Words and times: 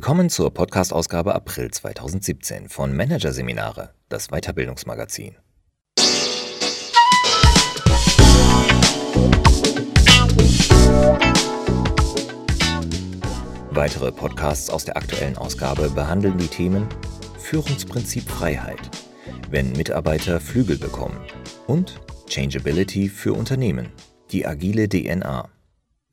Willkommen 0.00 0.30
zur 0.30 0.50
Podcast-Ausgabe 0.54 1.34
April 1.34 1.70
2017 1.70 2.70
von 2.70 2.96
Managerseminare, 2.96 3.90
das 4.08 4.28
Weiterbildungsmagazin. 4.28 5.36
Weitere 13.72 14.10
Podcasts 14.10 14.70
aus 14.70 14.86
der 14.86 14.96
aktuellen 14.96 15.36
Ausgabe 15.36 15.90
behandeln 15.90 16.38
die 16.38 16.48
Themen 16.48 16.88
Führungsprinzip 17.38 18.22
Freiheit, 18.22 18.90
wenn 19.50 19.72
Mitarbeiter 19.72 20.40
Flügel 20.40 20.78
bekommen 20.78 21.20
und 21.66 22.00
Changeability 22.26 23.10
für 23.10 23.34
Unternehmen, 23.34 23.90
die 24.30 24.46
agile 24.46 24.88
DNA. 24.88 25.50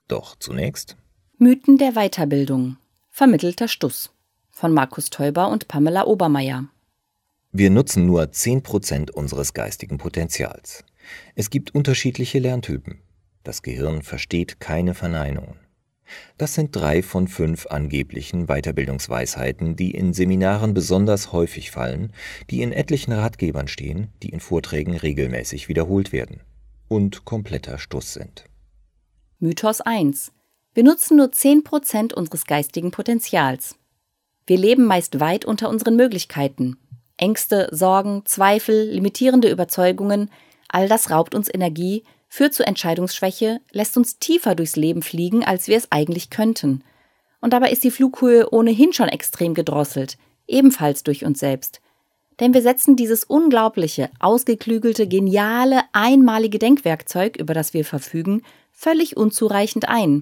Doch 0.09 0.35
zunächst 0.35 0.97
Mythen 1.37 1.77
der 1.77 1.93
Weiterbildung 1.93 2.75
Vermittelter 3.17 3.67
Stuss 3.67 4.11
von 4.51 4.71
Markus 4.71 5.09
Teuber 5.09 5.49
und 5.49 5.67
Pamela 5.67 6.05
Obermeier. 6.05 6.65
Wir 7.51 7.71
nutzen 7.71 8.05
nur 8.05 8.21
10% 8.21 9.09
unseres 9.09 9.55
geistigen 9.55 9.97
Potenzials. 9.97 10.83
Es 11.33 11.49
gibt 11.49 11.73
unterschiedliche 11.73 12.37
Lerntypen. 12.37 12.99
Das 13.43 13.63
Gehirn 13.63 14.03
versteht 14.03 14.59
keine 14.59 14.93
Verneinungen. 14.93 15.55
Das 16.37 16.53
sind 16.53 16.75
drei 16.75 17.01
von 17.01 17.27
fünf 17.27 17.65
angeblichen 17.65 18.45
Weiterbildungsweisheiten, 18.45 19.75
die 19.75 19.95
in 19.95 20.13
Seminaren 20.13 20.75
besonders 20.75 21.31
häufig 21.31 21.71
fallen, 21.71 22.13
die 22.51 22.61
in 22.61 22.71
etlichen 22.71 23.13
Ratgebern 23.13 23.67
stehen, 23.67 24.09
die 24.21 24.29
in 24.29 24.41
Vorträgen 24.41 24.95
regelmäßig 24.95 25.69
wiederholt 25.69 26.11
werden 26.11 26.41
und 26.87 27.25
kompletter 27.25 27.79
Stuss 27.79 28.13
sind. 28.13 28.43
Mythos 29.39 29.81
1. 29.81 30.33
Wir 30.77 30.83
nutzen 30.83 31.17
nur 31.17 31.29
10% 31.29 32.13
unseres 32.13 32.45
geistigen 32.45 32.91
Potenzials. 32.91 33.77
Wir 34.45 34.59
leben 34.59 34.85
meist 34.85 35.19
weit 35.19 35.43
unter 35.43 35.69
unseren 35.69 35.95
Möglichkeiten. 35.95 36.77
Ängste, 37.17 37.67
Sorgen, 37.71 38.21
Zweifel, 38.25 38.87
limitierende 38.87 39.49
Überzeugungen, 39.49 40.29
all 40.69 40.87
das 40.87 41.09
raubt 41.09 41.33
uns 41.33 41.51
Energie, 41.51 42.03
führt 42.29 42.53
zu 42.53 42.63
Entscheidungsschwäche, 42.63 43.59
lässt 43.71 43.97
uns 43.97 44.19
tiefer 44.19 44.53
durchs 44.53 44.75
Leben 44.75 45.01
fliegen, 45.01 45.43
als 45.43 45.67
wir 45.67 45.77
es 45.77 45.91
eigentlich 45.91 46.29
könnten. 46.29 46.83
Und 47.41 47.53
dabei 47.53 47.71
ist 47.71 47.83
die 47.83 47.89
Flughöhe 47.89 48.47
ohnehin 48.51 48.93
schon 48.93 49.09
extrem 49.09 49.55
gedrosselt, 49.55 50.19
ebenfalls 50.45 51.01
durch 51.01 51.25
uns 51.25 51.39
selbst. 51.39 51.81
Denn 52.39 52.53
wir 52.53 52.61
setzen 52.61 52.95
dieses 52.95 53.23
unglaubliche, 53.23 54.11
ausgeklügelte, 54.19 55.07
geniale, 55.07 55.81
einmalige 55.91 56.59
Denkwerkzeug, 56.59 57.35
über 57.35 57.55
das 57.55 57.73
wir 57.73 57.83
verfügen, 57.83 58.43
völlig 58.71 59.17
unzureichend 59.17 59.89
ein. 59.89 60.21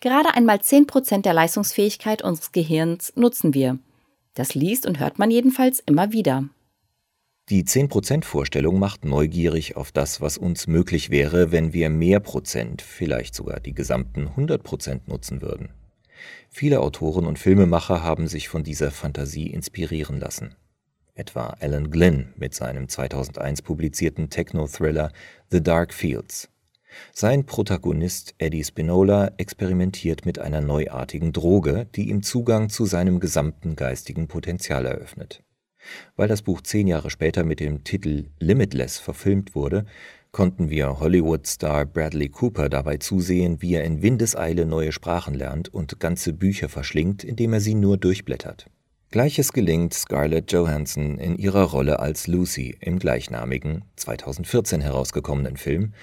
Gerade 0.00 0.34
einmal 0.34 0.58
10% 0.58 1.22
der 1.22 1.34
Leistungsfähigkeit 1.34 2.22
unseres 2.22 2.52
Gehirns 2.52 3.12
nutzen 3.16 3.54
wir. 3.54 3.78
Das 4.34 4.54
liest 4.54 4.86
und 4.86 5.00
hört 5.00 5.18
man 5.18 5.30
jedenfalls 5.30 5.80
immer 5.80 6.12
wieder. 6.12 6.44
Die 7.48 7.64
10%-Vorstellung 7.64 8.78
macht 8.78 9.04
neugierig 9.04 9.76
auf 9.76 9.90
das, 9.90 10.20
was 10.20 10.36
uns 10.36 10.66
möglich 10.66 11.10
wäre, 11.10 11.50
wenn 11.50 11.72
wir 11.72 11.88
mehr 11.88 12.20
Prozent, 12.20 12.82
vielleicht 12.82 13.34
sogar 13.34 13.58
die 13.58 13.74
gesamten 13.74 14.28
100% 14.28 15.00
nutzen 15.06 15.40
würden. 15.40 15.70
Viele 16.50 16.80
Autoren 16.80 17.26
und 17.26 17.38
Filmemacher 17.38 18.02
haben 18.02 18.28
sich 18.28 18.48
von 18.48 18.64
dieser 18.64 18.90
Fantasie 18.90 19.48
inspirieren 19.48 20.20
lassen. 20.20 20.56
Etwa 21.14 21.56
Alan 21.58 21.90
Glynn 21.90 22.34
mit 22.36 22.54
seinem 22.54 22.88
2001 22.88 23.62
publizierten 23.62 24.30
Techno-Thriller 24.30 25.10
The 25.50 25.62
Dark 25.62 25.92
Fields. 25.92 26.48
Sein 27.12 27.44
Protagonist 27.44 28.34
Eddie 28.38 28.64
Spinola 28.64 29.32
experimentiert 29.36 30.24
mit 30.24 30.38
einer 30.38 30.60
neuartigen 30.60 31.32
Droge, 31.32 31.86
die 31.94 32.08
ihm 32.10 32.22
Zugang 32.22 32.68
zu 32.68 32.86
seinem 32.86 33.20
gesamten 33.20 33.76
geistigen 33.76 34.28
Potenzial 34.28 34.86
eröffnet. 34.86 35.42
Weil 36.16 36.28
das 36.28 36.42
Buch 36.42 36.60
zehn 36.60 36.86
Jahre 36.86 37.10
später 37.10 37.44
mit 37.44 37.60
dem 37.60 37.84
Titel 37.84 38.26
Limitless 38.38 38.98
verfilmt 38.98 39.54
wurde, 39.54 39.86
konnten 40.32 40.70
wir 40.70 41.00
Hollywood-Star 41.00 41.86
Bradley 41.86 42.28
Cooper 42.28 42.68
dabei 42.68 42.98
zusehen, 42.98 43.62
wie 43.62 43.74
er 43.74 43.84
in 43.84 44.02
Windeseile 44.02 44.66
neue 44.66 44.92
Sprachen 44.92 45.34
lernt 45.34 45.72
und 45.72 46.00
ganze 46.00 46.32
Bücher 46.32 46.68
verschlingt, 46.68 47.24
indem 47.24 47.54
er 47.54 47.60
sie 47.60 47.74
nur 47.74 47.96
durchblättert. 47.96 48.66
Gleiches 49.10 49.54
gelingt 49.54 49.94
Scarlett 49.94 50.52
Johansson 50.52 51.18
in 51.18 51.38
ihrer 51.38 51.62
Rolle 51.62 51.98
als 51.98 52.26
Lucy 52.26 52.76
im 52.78 52.98
gleichnamigen, 52.98 53.86
2014 53.96 54.82
herausgekommenen 54.82 55.56
Film 55.56 55.94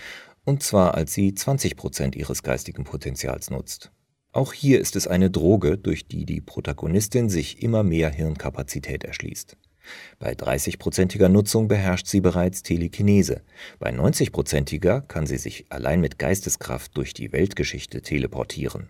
und 0.45 0.63
zwar 0.63 0.95
als 0.95 1.13
sie 1.13 1.33
20 1.33 1.75
Prozent 1.75 2.16
ihres 2.16 2.44
geistigen 2.44 2.83
Potenzials 2.83 3.50
nutzt. 3.50 3.91
Auch 4.31 4.53
hier 4.53 4.79
ist 4.79 4.95
es 4.95 5.07
eine 5.07 5.29
Droge, 5.29 5.78
durch 5.78 6.07
die 6.07 6.25
die 6.25 6.41
Protagonistin 6.41 7.29
sich 7.29 7.61
immer 7.61 7.83
mehr 7.83 8.09
Hirnkapazität 8.09 9.03
erschließt. 9.03 9.57
Bei 10.19 10.34
30-prozentiger 10.34 11.29
Nutzung 11.29 11.67
beherrscht 11.67 12.07
sie 12.07 12.22
bereits 12.22 12.63
Telekinese. 12.63 13.41
Bei 13.79 13.91
90-prozentiger 13.91 15.01
kann 15.01 15.25
sie 15.25 15.38
sich 15.38 15.66
allein 15.69 16.01
mit 16.01 16.19
Geisteskraft 16.19 16.97
durch 16.97 17.13
die 17.13 17.31
Weltgeschichte 17.31 18.01
teleportieren. 18.01 18.89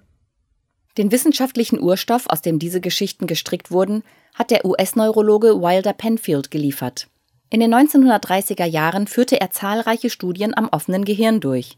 Den 0.98 1.12
wissenschaftlichen 1.12 1.80
Urstoff, 1.80 2.26
aus 2.28 2.42
dem 2.42 2.58
diese 2.58 2.80
Geschichten 2.80 3.28
gestrickt 3.28 3.70
wurden, 3.70 4.04
hat 4.34 4.50
der 4.50 4.66
US-Neurologe 4.66 5.62
Wilder 5.62 5.94
Penfield 5.94 6.52
geliefert. 6.52 7.10
In 7.56 7.62
den 7.62 7.74
1930er 7.74 8.66
Jahren 8.66 9.08
führte 9.08 9.40
er 9.40 9.50
zahlreiche 9.50 10.10
Studien 10.10 10.54
am 10.58 10.68
offenen 10.68 11.06
Gehirn 11.06 11.40
durch. 11.40 11.78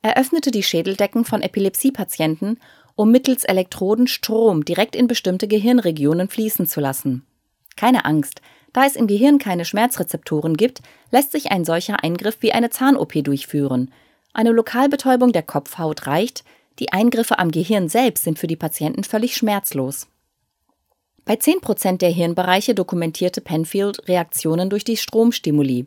Er 0.00 0.16
öffnete 0.16 0.50
die 0.50 0.62
Schädeldecken 0.62 1.26
von 1.26 1.42
Epilepsiepatienten, 1.42 2.58
um 2.96 3.10
mittels 3.10 3.44
Elektroden 3.44 4.06
Strom 4.06 4.64
direkt 4.64 4.96
in 4.96 5.08
bestimmte 5.08 5.46
Gehirnregionen 5.46 6.30
fließen 6.30 6.64
zu 6.64 6.80
lassen. 6.80 7.26
Keine 7.76 8.06
Angst, 8.06 8.40
da 8.72 8.86
es 8.86 8.96
im 8.96 9.08
Gehirn 9.08 9.38
keine 9.38 9.66
Schmerzrezeptoren 9.66 10.56
gibt, 10.56 10.80
lässt 11.10 11.32
sich 11.32 11.52
ein 11.52 11.66
solcher 11.66 12.02
Eingriff 12.02 12.38
wie 12.40 12.52
eine 12.52 12.70
Zahn-OP 12.70 13.22
durchführen. 13.22 13.92
Eine 14.32 14.52
Lokalbetäubung 14.52 15.32
der 15.32 15.42
Kopfhaut 15.42 16.06
reicht, 16.06 16.44
die 16.78 16.94
Eingriffe 16.94 17.38
am 17.38 17.50
Gehirn 17.50 17.90
selbst 17.90 18.24
sind 18.24 18.38
für 18.38 18.46
die 18.46 18.56
Patienten 18.56 19.04
völlig 19.04 19.36
schmerzlos. 19.36 20.06
Bei 21.30 21.36
10 21.36 21.60
Prozent 21.60 22.02
der 22.02 22.10
Hirnbereiche 22.10 22.74
dokumentierte 22.74 23.40
Penfield 23.40 24.08
Reaktionen 24.08 24.68
durch 24.68 24.82
die 24.82 24.96
Stromstimuli. 24.96 25.86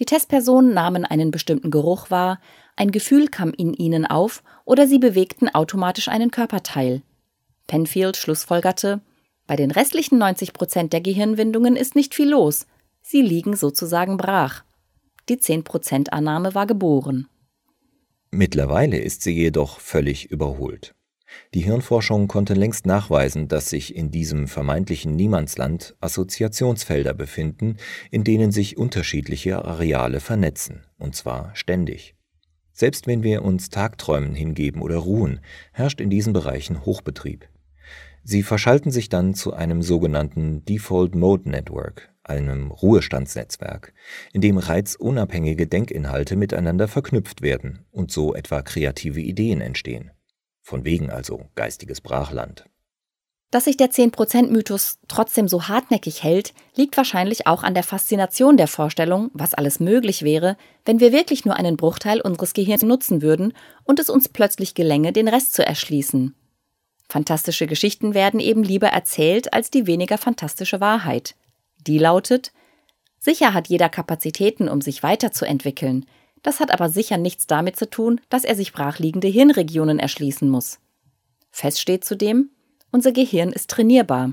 Die 0.00 0.04
Testpersonen 0.04 0.74
nahmen 0.74 1.04
einen 1.04 1.30
bestimmten 1.30 1.70
Geruch 1.70 2.10
wahr, 2.10 2.40
ein 2.74 2.90
Gefühl 2.90 3.28
kam 3.28 3.52
in 3.52 3.74
ihnen 3.74 4.06
auf 4.06 4.42
oder 4.64 4.88
sie 4.88 4.98
bewegten 4.98 5.48
automatisch 5.48 6.08
einen 6.08 6.32
Körperteil. 6.32 7.02
Penfield 7.68 8.16
schlussfolgerte, 8.16 9.00
bei 9.46 9.54
den 9.54 9.70
restlichen 9.70 10.18
90 10.18 10.52
Prozent 10.52 10.92
der 10.92 11.00
Gehirnwindungen 11.00 11.76
ist 11.76 11.94
nicht 11.94 12.12
viel 12.12 12.30
los. 12.30 12.66
Sie 13.02 13.22
liegen 13.22 13.54
sozusagen 13.54 14.16
brach. 14.16 14.64
Die 15.28 15.38
10 15.38 15.62
Prozent 15.62 16.12
Annahme 16.12 16.56
war 16.56 16.66
geboren. 16.66 17.28
Mittlerweile 18.32 18.98
ist 18.98 19.22
sie 19.22 19.32
jedoch 19.32 19.78
völlig 19.78 20.32
überholt. 20.32 20.92
Die 21.54 21.60
Hirnforschung 21.60 22.28
konnte 22.28 22.54
längst 22.54 22.86
nachweisen, 22.86 23.48
dass 23.48 23.70
sich 23.70 23.94
in 23.94 24.10
diesem 24.10 24.48
vermeintlichen 24.48 25.14
Niemandsland 25.16 25.94
Assoziationsfelder 26.00 27.14
befinden, 27.14 27.76
in 28.10 28.24
denen 28.24 28.52
sich 28.52 28.76
unterschiedliche 28.76 29.64
Areale 29.64 30.20
vernetzen, 30.20 30.82
und 30.98 31.14
zwar 31.14 31.54
ständig. 31.54 32.14
Selbst 32.72 33.06
wenn 33.06 33.22
wir 33.22 33.42
uns 33.42 33.68
Tagträumen 33.68 34.34
hingeben 34.34 34.80
oder 34.80 34.96
ruhen, 34.96 35.40
herrscht 35.72 36.00
in 36.00 36.10
diesen 36.10 36.32
Bereichen 36.32 36.84
Hochbetrieb. 36.84 37.48
Sie 38.24 38.42
verschalten 38.42 38.90
sich 38.90 39.08
dann 39.08 39.34
zu 39.34 39.52
einem 39.52 39.82
sogenannten 39.82 40.64
Default 40.64 41.14
Mode 41.14 41.50
Network, 41.50 42.12
einem 42.22 42.70
Ruhestandsnetzwerk, 42.70 43.92
in 44.32 44.40
dem 44.40 44.58
reizunabhängige 44.58 45.66
Denkinhalte 45.66 46.36
miteinander 46.36 46.86
verknüpft 46.86 47.42
werden 47.42 47.84
und 47.90 48.10
so 48.12 48.34
etwa 48.34 48.62
kreative 48.62 49.20
Ideen 49.20 49.60
entstehen. 49.60 50.12
Von 50.62 50.84
wegen 50.84 51.10
also 51.10 51.46
geistiges 51.54 52.00
Brachland. 52.00 52.64
Dass 53.52 53.64
sich 53.64 53.76
der 53.76 53.90
10%-Mythos 53.90 54.98
trotzdem 55.08 55.46
so 55.46 55.68
hartnäckig 55.68 56.22
hält, 56.22 56.54
liegt 56.74 56.96
wahrscheinlich 56.96 57.46
auch 57.46 57.62
an 57.62 57.74
der 57.74 57.82
Faszination 57.82 58.56
der 58.56 58.66
Vorstellung, 58.66 59.30
was 59.34 59.52
alles 59.52 59.78
möglich 59.78 60.22
wäre, 60.22 60.56
wenn 60.86 61.00
wir 61.00 61.12
wirklich 61.12 61.44
nur 61.44 61.56
einen 61.56 61.76
Bruchteil 61.76 62.22
unseres 62.22 62.54
Gehirns 62.54 62.82
nutzen 62.82 63.20
würden 63.20 63.52
und 63.84 63.98
es 63.98 64.08
uns 64.08 64.30
plötzlich 64.30 64.74
gelänge, 64.74 65.12
den 65.12 65.28
Rest 65.28 65.52
zu 65.52 65.66
erschließen. 65.66 66.34
Fantastische 67.10 67.66
Geschichten 67.66 68.14
werden 68.14 68.40
eben 68.40 68.62
lieber 68.62 68.88
erzählt 68.88 69.52
als 69.52 69.68
die 69.68 69.86
weniger 69.86 70.16
fantastische 70.16 70.80
Wahrheit. 70.80 71.34
Die 71.86 71.98
lautet, 71.98 72.52
sicher 73.18 73.52
hat 73.52 73.68
jeder 73.68 73.90
Kapazitäten, 73.90 74.70
um 74.70 74.80
sich 74.80 75.02
weiterzuentwickeln, 75.02 76.06
das 76.42 76.60
hat 76.60 76.72
aber 76.72 76.88
sicher 76.88 77.16
nichts 77.16 77.46
damit 77.46 77.76
zu 77.76 77.88
tun, 77.88 78.20
dass 78.28 78.44
er 78.44 78.54
sich 78.54 78.72
brachliegende 78.72 79.28
Hirnregionen 79.28 79.98
erschließen 79.98 80.48
muss. 80.48 80.78
Fest 81.50 81.80
steht 81.80 82.04
zudem, 82.04 82.50
unser 82.90 83.12
Gehirn 83.12 83.52
ist 83.52 83.70
trainierbar. 83.70 84.32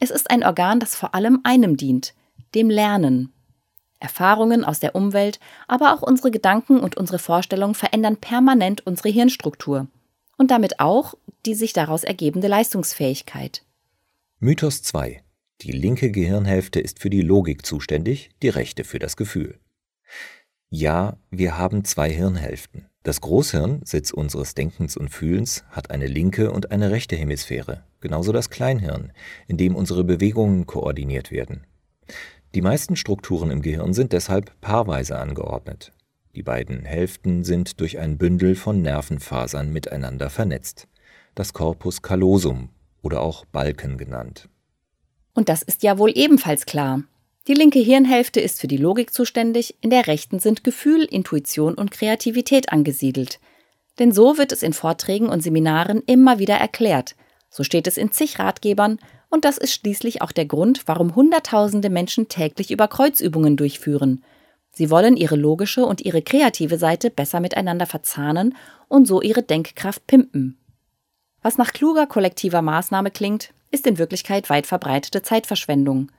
Es 0.00 0.10
ist 0.10 0.30
ein 0.30 0.44
Organ, 0.44 0.80
das 0.80 0.94
vor 0.94 1.14
allem 1.14 1.40
einem 1.44 1.76
dient, 1.76 2.14
dem 2.54 2.70
Lernen. 2.70 3.32
Erfahrungen 4.00 4.64
aus 4.64 4.80
der 4.80 4.96
Umwelt, 4.96 5.38
aber 5.68 5.94
auch 5.94 6.02
unsere 6.02 6.30
Gedanken 6.30 6.80
und 6.80 6.96
unsere 6.96 7.20
Vorstellungen 7.20 7.74
verändern 7.74 8.16
permanent 8.16 8.84
unsere 8.84 9.10
Hirnstruktur 9.10 9.86
und 10.36 10.50
damit 10.50 10.80
auch 10.80 11.14
die 11.46 11.54
sich 11.54 11.72
daraus 11.72 12.04
ergebende 12.04 12.48
Leistungsfähigkeit. 12.48 13.62
Mythos 14.38 14.82
2. 14.82 15.22
Die 15.60 15.72
linke 15.72 16.10
Gehirnhälfte 16.10 16.80
ist 16.80 16.98
für 16.98 17.10
die 17.10 17.20
Logik 17.20 17.64
zuständig, 17.64 18.30
die 18.42 18.48
rechte 18.48 18.82
für 18.82 18.98
das 18.98 19.16
Gefühl. 19.16 19.58
Ja, 20.74 21.18
wir 21.30 21.58
haben 21.58 21.84
zwei 21.84 22.10
Hirnhälften. 22.10 22.86
Das 23.02 23.20
Großhirn, 23.20 23.82
Sitz 23.84 24.10
unseres 24.10 24.54
Denkens 24.54 24.96
und 24.96 25.10
Fühlens, 25.10 25.64
hat 25.68 25.90
eine 25.90 26.06
linke 26.06 26.50
und 26.50 26.70
eine 26.70 26.90
rechte 26.90 27.14
Hemisphäre, 27.14 27.84
genauso 28.00 28.32
das 28.32 28.48
Kleinhirn, 28.48 29.12
in 29.46 29.58
dem 29.58 29.76
unsere 29.76 30.02
Bewegungen 30.02 30.64
koordiniert 30.64 31.30
werden. 31.30 31.66
Die 32.54 32.62
meisten 32.62 32.96
Strukturen 32.96 33.50
im 33.50 33.60
Gehirn 33.60 33.92
sind 33.92 34.14
deshalb 34.14 34.58
paarweise 34.62 35.18
angeordnet. 35.18 35.92
Die 36.34 36.42
beiden 36.42 36.86
Hälften 36.86 37.44
sind 37.44 37.78
durch 37.78 37.98
ein 37.98 38.16
Bündel 38.16 38.54
von 38.54 38.80
Nervenfasern 38.80 39.70
miteinander 39.74 40.30
vernetzt, 40.30 40.88
das 41.34 41.52
Corpus 41.52 42.00
callosum 42.00 42.70
oder 43.02 43.20
auch 43.20 43.44
Balken 43.44 43.98
genannt. 43.98 44.48
Und 45.34 45.50
das 45.50 45.60
ist 45.60 45.82
ja 45.82 45.98
wohl 45.98 46.12
ebenfalls 46.14 46.64
klar. 46.64 47.02
Die 47.48 47.54
linke 47.54 47.80
Hirnhälfte 47.80 48.40
ist 48.40 48.60
für 48.60 48.68
die 48.68 48.76
Logik 48.76 49.12
zuständig, 49.12 49.74
in 49.80 49.90
der 49.90 50.06
rechten 50.06 50.38
sind 50.38 50.62
Gefühl, 50.62 51.04
Intuition 51.04 51.74
und 51.74 51.90
Kreativität 51.90 52.70
angesiedelt. 52.72 53.40
Denn 53.98 54.12
so 54.12 54.38
wird 54.38 54.52
es 54.52 54.62
in 54.62 54.72
Vorträgen 54.72 55.28
und 55.28 55.42
Seminaren 55.42 56.02
immer 56.06 56.38
wieder 56.38 56.54
erklärt. 56.54 57.16
So 57.50 57.64
steht 57.64 57.86
es 57.86 57.96
in 57.96 58.12
zig 58.12 58.38
Ratgebern 58.38 58.98
und 59.28 59.44
das 59.44 59.58
ist 59.58 59.72
schließlich 59.72 60.22
auch 60.22 60.30
der 60.30 60.46
Grund, 60.46 60.82
warum 60.86 61.16
Hunderttausende 61.16 61.90
Menschen 61.90 62.28
täglich 62.28 62.70
über 62.70 62.86
Kreuzübungen 62.86 63.56
durchführen. 63.56 64.22
Sie 64.72 64.88
wollen 64.88 65.16
ihre 65.16 65.36
logische 65.36 65.84
und 65.84 66.00
ihre 66.00 66.22
kreative 66.22 66.78
Seite 66.78 67.10
besser 67.10 67.40
miteinander 67.40 67.86
verzahnen 67.86 68.56
und 68.88 69.06
so 69.06 69.20
ihre 69.20 69.42
Denkkraft 69.42 70.06
pimpen. 70.06 70.58
Was 71.42 71.58
nach 71.58 71.72
kluger 71.72 72.06
kollektiver 72.06 72.62
Maßnahme 72.62 73.10
klingt, 73.10 73.52
ist 73.70 73.86
in 73.86 73.98
Wirklichkeit 73.98 74.48
weit 74.48 74.66
verbreitete 74.66 75.22
Zeitverschwendung. 75.22 76.10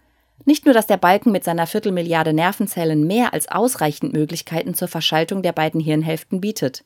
Nicht 0.46 0.66
nur, 0.66 0.74
dass 0.74 0.88
der 0.88 0.98
Balken 0.98 1.32
mit 1.32 1.44
seiner 1.44 1.68
Viertelmilliarde 1.68 2.34
Nervenzellen 2.34 3.08
mehr 3.08 3.34
als 3.34 3.48
ausreichend 3.48 4.14
Möglichkeiten 4.14 4.74
zur 4.74 4.88
Verschaltung 4.88 5.42
der 5.42 5.54
beiden 5.54 5.80
Hirnhälften 5.80 6.42
bietet. 6.42 6.84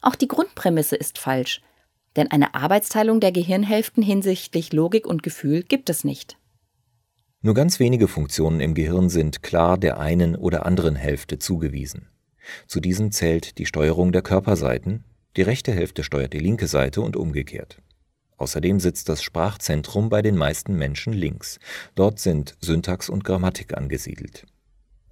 Auch 0.00 0.14
die 0.14 0.28
Grundprämisse 0.28 0.96
ist 0.96 1.18
falsch, 1.18 1.60
denn 2.16 2.30
eine 2.30 2.54
Arbeitsteilung 2.54 3.20
der 3.20 3.32
Gehirnhälften 3.32 4.02
hinsichtlich 4.02 4.72
Logik 4.72 5.06
und 5.06 5.22
Gefühl 5.22 5.62
gibt 5.62 5.90
es 5.90 6.04
nicht. 6.04 6.38
Nur 7.42 7.54
ganz 7.54 7.78
wenige 7.78 8.08
Funktionen 8.08 8.60
im 8.60 8.74
Gehirn 8.74 9.08
sind 9.10 9.42
klar 9.42 9.76
der 9.78 10.00
einen 10.00 10.34
oder 10.34 10.64
anderen 10.64 10.96
Hälfte 10.96 11.38
zugewiesen. 11.38 12.08
Zu 12.66 12.80
diesen 12.80 13.12
zählt 13.12 13.58
die 13.58 13.66
Steuerung 13.66 14.12
der 14.12 14.22
Körperseiten, 14.22 15.04
die 15.36 15.42
rechte 15.42 15.72
Hälfte 15.72 16.02
steuert 16.02 16.32
die 16.32 16.38
linke 16.38 16.66
Seite 16.66 17.02
und 17.02 17.14
umgekehrt. 17.14 17.78
Außerdem 18.38 18.80
sitzt 18.80 19.08
das 19.08 19.22
Sprachzentrum 19.22 20.08
bei 20.08 20.22
den 20.22 20.36
meisten 20.36 20.76
Menschen 20.76 21.12
links. 21.12 21.58
Dort 21.94 22.18
sind 22.18 22.56
Syntax 22.60 23.08
und 23.08 23.24
Grammatik 23.24 23.76
angesiedelt. 23.76 24.46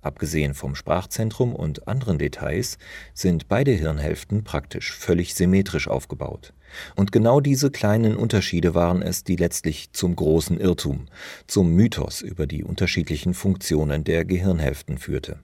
Abgesehen 0.04 0.52
vom 0.52 0.74
Sprachzentrum 0.74 1.56
und 1.56 1.88
anderen 1.88 2.18
Details 2.18 2.76
sind 3.14 3.48
beide 3.48 3.70
Hirnhälften 3.70 4.44
praktisch 4.44 4.92
völlig 4.92 5.34
symmetrisch 5.34 5.88
aufgebaut. 5.88 6.52
Und 6.94 7.10
genau 7.10 7.40
diese 7.40 7.70
kleinen 7.70 8.14
Unterschiede 8.14 8.74
waren 8.74 9.00
es, 9.00 9.24
die 9.24 9.36
letztlich 9.36 9.92
zum 9.92 10.14
großen 10.14 10.60
Irrtum, 10.60 11.06
zum 11.46 11.70
Mythos 11.70 12.20
über 12.20 12.46
die 12.46 12.64
unterschiedlichen 12.64 13.32
Funktionen 13.32 14.04
der 14.04 14.26
Gehirnhälften 14.26 14.98
führte. 14.98 15.38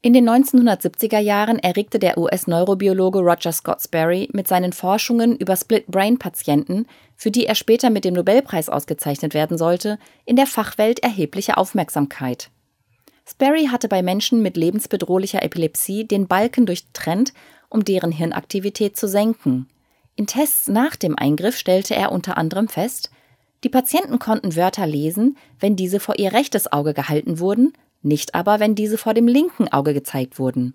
In 0.00 0.12
den 0.12 0.30
1970er 0.30 1.18
Jahren 1.18 1.58
erregte 1.58 1.98
der 1.98 2.18
US-Neurobiologe 2.18 3.18
Roger 3.18 3.50
Scott 3.50 3.82
Sperry 3.82 4.28
mit 4.32 4.46
seinen 4.46 4.72
Forschungen 4.72 5.36
über 5.36 5.56
Split-Brain-Patienten, 5.56 6.86
für 7.16 7.32
die 7.32 7.46
er 7.46 7.56
später 7.56 7.90
mit 7.90 8.04
dem 8.04 8.14
Nobelpreis 8.14 8.68
ausgezeichnet 8.68 9.34
werden 9.34 9.58
sollte, 9.58 9.98
in 10.24 10.36
der 10.36 10.46
Fachwelt 10.46 11.00
erhebliche 11.00 11.56
Aufmerksamkeit. 11.56 12.50
Sperry 13.28 13.66
hatte 13.66 13.88
bei 13.88 14.02
Menschen 14.02 14.40
mit 14.40 14.56
lebensbedrohlicher 14.56 15.42
Epilepsie 15.42 16.06
den 16.06 16.28
Balken 16.28 16.64
durchtrennt, 16.64 17.32
um 17.68 17.84
deren 17.84 18.12
Hirnaktivität 18.12 18.96
zu 18.96 19.08
senken. 19.08 19.68
In 20.14 20.28
Tests 20.28 20.68
nach 20.68 20.94
dem 20.94 21.18
Eingriff 21.18 21.56
stellte 21.56 21.96
er 21.96 22.12
unter 22.12 22.38
anderem 22.38 22.68
fest, 22.68 23.10
die 23.64 23.68
Patienten 23.68 24.20
konnten 24.20 24.54
Wörter 24.54 24.86
lesen, 24.86 25.36
wenn 25.58 25.74
diese 25.74 25.98
vor 25.98 26.20
ihr 26.20 26.32
rechtes 26.32 26.72
Auge 26.72 26.94
gehalten 26.94 27.40
wurden, 27.40 27.72
nicht 28.02 28.34
aber, 28.34 28.60
wenn 28.60 28.74
diese 28.74 28.98
vor 28.98 29.14
dem 29.14 29.26
linken 29.26 29.68
Auge 29.68 29.94
gezeigt 29.94 30.38
wurden. 30.38 30.74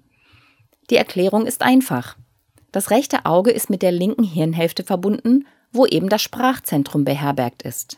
Die 0.90 0.98
Erklärung 0.98 1.46
ist 1.46 1.62
einfach. 1.62 2.18
Das 2.72 2.90
rechte 2.90 3.26
Auge 3.26 3.52
ist 3.52 3.70
mit 3.70 3.82
der 3.82 3.92
linken 3.92 4.24
Hirnhälfte 4.24 4.84
verbunden, 4.84 5.46
wo 5.72 5.86
eben 5.86 6.10
das 6.10 6.22
Sprachzentrum 6.22 7.04
beherbergt 7.06 7.62
ist. 7.64 7.98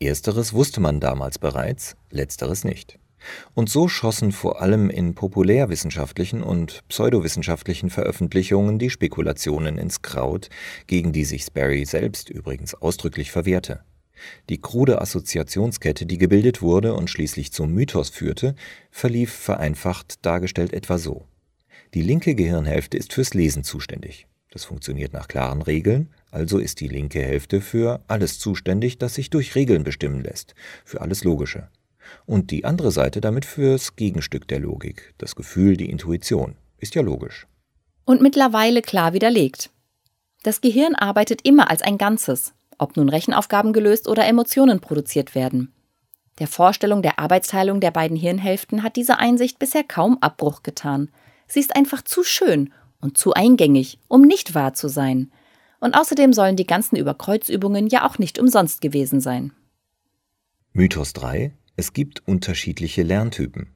Ersteres 0.00 0.52
wusste 0.52 0.80
man 0.80 1.00
damals 1.00 1.38
bereits, 1.38 1.96
letzteres 2.10 2.64
nicht. 2.64 2.98
Und 3.54 3.68
so 3.68 3.88
schossen 3.88 4.30
vor 4.30 4.62
allem 4.62 4.90
in 4.90 5.14
populärwissenschaftlichen 5.14 6.42
und 6.42 6.86
pseudowissenschaftlichen 6.88 7.90
Veröffentlichungen 7.90 8.78
die 8.78 8.90
Spekulationen 8.90 9.76
ins 9.76 10.02
Kraut, 10.02 10.48
gegen 10.86 11.12
die 11.12 11.24
sich 11.24 11.42
Sperry 11.42 11.84
selbst 11.84 12.30
übrigens 12.30 12.74
ausdrücklich 12.74 13.32
verwehrte. 13.32 13.80
Die 14.48 14.60
krude 14.60 15.00
Assoziationskette, 15.00 16.06
die 16.06 16.18
gebildet 16.18 16.62
wurde 16.62 16.94
und 16.94 17.10
schließlich 17.10 17.52
zum 17.52 17.72
Mythos 17.72 18.10
führte, 18.10 18.54
verlief 18.90 19.32
vereinfacht 19.32 20.24
dargestellt 20.24 20.72
etwa 20.72 20.98
so. 20.98 21.26
Die 21.94 22.02
linke 22.02 22.34
Gehirnhälfte 22.34 22.96
ist 22.96 23.12
fürs 23.12 23.34
Lesen 23.34 23.64
zuständig. 23.64 24.26
Das 24.50 24.64
funktioniert 24.64 25.12
nach 25.12 25.28
klaren 25.28 25.62
Regeln, 25.62 26.08
also 26.30 26.58
ist 26.58 26.80
die 26.80 26.88
linke 26.88 27.20
Hälfte 27.20 27.60
für 27.60 28.02
alles 28.08 28.38
zuständig, 28.38 28.98
das 28.98 29.14
sich 29.14 29.30
durch 29.30 29.54
Regeln 29.54 29.84
bestimmen 29.84 30.22
lässt, 30.22 30.54
für 30.84 31.00
alles 31.00 31.24
Logische. 31.24 31.68
Und 32.24 32.50
die 32.50 32.64
andere 32.64 32.90
Seite 32.90 33.20
damit 33.20 33.44
fürs 33.44 33.96
Gegenstück 33.96 34.48
der 34.48 34.60
Logik, 34.60 35.14
das 35.18 35.36
Gefühl, 35.36 35.76
die 35.76 35.90
Intuition. 35.90 36.56
Ist 36.78 36.94
ja 36.94 37.02
logisch. 37.02 37.46
Und 38.04 38.22
mittlerweile 38.22 38.82
klar 38.82 39.12
widerlegt. 39.12 39.70
Das 40.42 40.60
Gehirn 40.60 40.94
arbeitet 40.94 41.40
immer 41.42 41.70
als 41.70 41.82
ein 41.82 41.98
Ganzes, 41.98 42.54
ob 42.78 42.96
nun 42.96 43.08
Rechenaufgaben 43.08 43.72
gelöst 43.72 44.08
oder 44.08 44.26
Emotionen 44.26 44.80
produziert 44.80 45.34
werden. 45.34 45.72
Der 46.38 46.46
Vorstellung 46.46 47.02
der 47.02 47.18
Arbeitsteilung 47.18 47.80
der 47.80 47.90
beiden 47.90 48.16
Hirnhälften 48.16 48.82
hat 48.82 48.96
diese 48.96 49.18
Einsicht 49.18 49.58
bisher 49.58 49.82
kaum 49.82 50.18
Abbruch 50.20 50.62
getan. 50.62 51.10
Sie 51.46 51.60
ist 51.60 51.74
einfach 51.74 52.02
zu 52.02 52.22
schön 52.22 52.72
und 53.00 53.18
zu 53.18 53.34
eingängig, 53.34 53.98
um 54.08 54.22
nicht 54.22 54.54
wahr 54.54 54.74
zu 54.74 54.88
sein. 54.88 55.32
Und 55.80 55.94
außerdem 55.94 56.32
sollen 56.32 56.56
die 56.56 56.66
ganzen 56.66 56.96
Überkreuzübungen 56.96 57.88
ja 57.88 58.08
auch 58.08 58.18
nicht 58.18 58.38
umsonst 58.38 58.80
gewesen 58.80 59.20
sein. 59.20 59.52
Mythos 60.72 61.12
3. 61.12 61.52
Es 61.76 61.92
gibt 61.92 62.26
unterschiedliche 62.26 63.02
Lerntypen. 63.02 63.74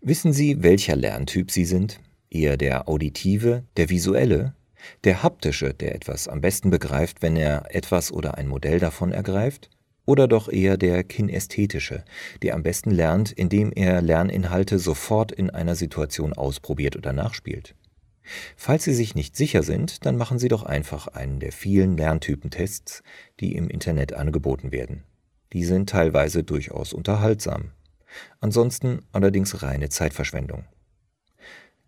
Wissen 0.00 0.32
Sie, 0.32 0.62
welcher 0.62 0.96
Lerntyp 0.96 1.50
Sie 1.50 1.64
sind? 1.64 2.00
Eher 2.28 2.56
der 2.56 2.88
auditive, 2.88 3.64
der 3.76 3.90
visuelle 3.90 4.54
der 5.04 5.22
haptische, 5.22 5.74
der 5.74 5.94
etwas 5.94 6.28
am 6.28 6.40
besten 6.40 6.70
begreift, 6.70 7.22
wenn 7.22 7.36
er 7.36 7.74
etwas 7.74 8.12
oder 8.12 8.36
ein 8.38 8.48
Modell 8.48 8.78
davon 8.78 9.12
ergreift? 9.12 9.70
Oder 10.04 10.26
doch 10.26 10.48
eher 10.48 10.76
der 10.76 11.04
kinästhetische, 11.04 12.04
der 12.42 12.54
am 12.54 12.62
besten 12.62 12.90
lernt, 12.90 13.30
indem 13.30 13.72
er 13.72 14.02
Lerninhalte 14.02 14.78
sofort 14.78 15.30
in 15.30 15.50
einer 15.50 15.76
Situation 15.76 16.32
ausprobiert 16.32 16.96
oder 16.96 17.12
nachspielt? 17.12 17.76
Falls 18.56 18.84
Sie 18.84 18.94
sich 18.94 19.14
nicht 19.14 19.36
sicher 19.36 19.62
sind, 19.62 20.04
dann 20.06 20.16
machen 20.16 20.38
Sie 20.38 20.48
doch 20.48 20.62
einfach 20.62 21.08
einen 21.08 21.40
der 21.40 21.52
vielen 21.52 21.96
Lerntypentests, 21.96 23.02
die 23.40 23.54
im 23.54 23.68
Internet 23.68 24.12
angeboten 24.12 24.72
werden. 24.72 25.04
Die 25.52 25.64
sind 25.64 25.88
teilweise 25.90 26.44
durchaus 26.44 26.92
unterhaltsam. 26.92 27.72
Ansonsten 28.40 29.02
allerdings 29.12 29.62
reine 29.62 29.88
Zeitverschwendung. 29.88 30.64